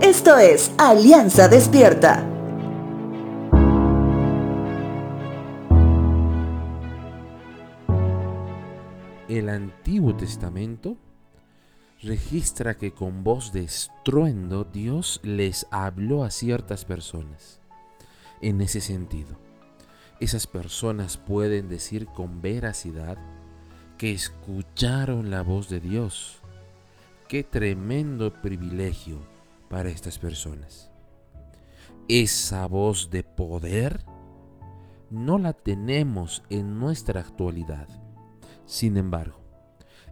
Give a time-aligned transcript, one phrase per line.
[0.00, 2.24] Esto es Alianza Despierta.
[9.28, 10.96] El Antiguo Testamento
[12.00, 17.58] registra que con voz de estruendo Dios les habló a ciertas personas.
[18.40, 19.36] En ese sentido,
[20.20, 23.18] esas personas pueden decir con veracidad
[23.98, 26.38] que escucharon la voz de Dios.
[27.26, 29.37] Qué tremendo privilegio
[29.68, 30.90] para estas personas.
[32.08, 34.04] Esa voz de poder
[35.10, 37.88] no la tenemos en nuestra actualidad.
[38.64, 39.40] Sin embargo,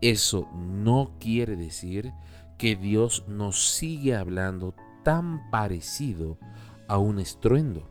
[0.00, 2.12] eso no quiere decir
[2.56, 6.38] que Dios nos sigue hablando tan parecido
[6.88, 7.88] a un estruendo.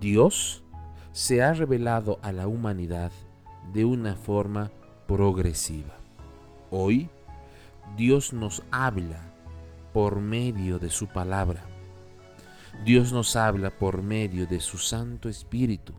[0.00, 0.62] Dios
[1.12, 3.10] se ha revelado a la humanidad
[3.72, 4.70] de una forma
[5.06, 5.94] progresiva.
[6.70, 7.08] Hoy,
[7.96, 9.34] Dios nos habla
[9.98, 11.64] por medio de su palabra.
[12.84, 15.92] Dios nos habla por medio de su Santo Espíritu.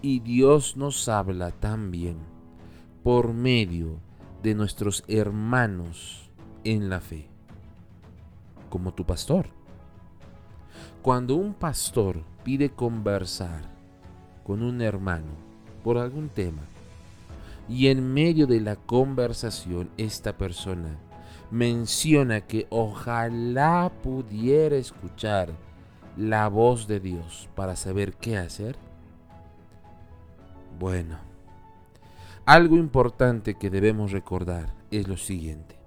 [0.00, 2.16] Y Dios nos habla también
[3.02, 3.98] por medio
[4.42, 6.30] de nuestros hermanos
[6.64, 7.28] en la fe,
[8.70, 9.50] como tu pastor.
[11.02, 13.70] Cuando un pastor pide conversar
[14.44, 15.34] con un hermano
[15.84, 16.62] por algún tema
[17.68, 20.98] y en medio de la conversación esta persona
[21.52, 25.50] menciona que ojalá pudiera escuchar
[26.16, 28.74] la voz de Dios para saber qué hacer?
[30.78, 31.18] Bueno,
[32.46, 35.78] algo importante que debemos recordar es lo siguiente.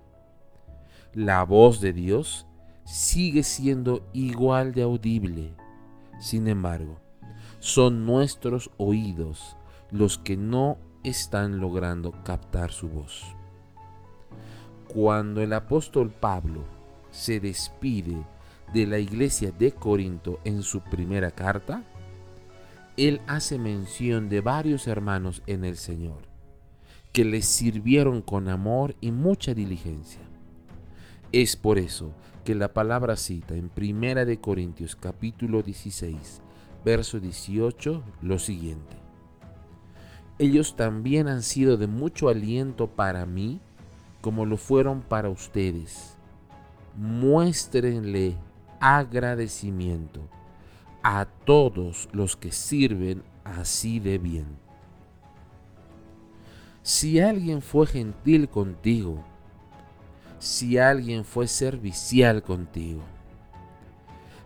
[1.15, 2.45] La voz de Dios
[2.83, 5.55] sigue siendo igual de audible.
[6.19, 6.99] Sin embargo,
[7.57, 9.57] son nuestros oídos
[9.89, 13.35] los que no están logrando captar su voz
[14.95, 16.63] cuando el apóstol Pablo
[17.11, 18.15] se despide
[18.73, 21.83] de la iglesia de Corinto en su primera carta,
[22.95, 26.21] él hace mención de varios hermanos en el Señor,
[27.11, 30.21] que les sirvieron con amor y mucha diligencia.
[31.33, 32.13] Es por eso
[32.45, 36.41] que la palabra cita en Primera de Corintios capítulo 16,
[36.85, 38.95] verso 18 lo siguiente.
[40.39, 43.59] Ellos también han sido de mucho aliento para mí
[44.25, 46.17] como lo fueron para ustedes.
[46.97, 48.35] Muéstrenle
[48.79, 50.19] agradecimiento
[51.03, 54.47] a todos los que sirven así de bien.
[56.81, 59.23] Si alguien fue gentil contigo,
[60.39, 63.03] si alguien fue servicial contigo,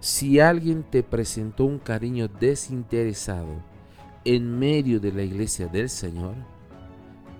[0.01, 3.63] si alguien te presentó un cariño desinteresado
[4.25, 6.35] en medio de la iglesia del Señor,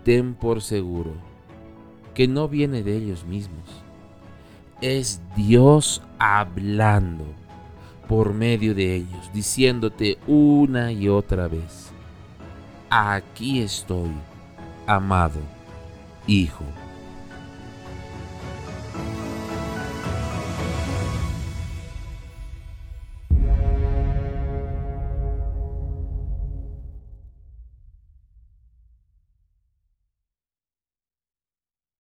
[0.06, 1.29] ten por seguro
[2.14, 3.70] que no viene de ellos mismos.
[4.82, 7.26] Es Dios hablando
[8.08, 11.92] por medio de ellos, diciéndote una y otra vez,
[12.90, 14.10] aquí estoy,
[14.88, 15.40] amado
[16.26, 16.64] Hijo.